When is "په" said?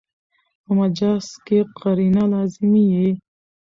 0.63-0.71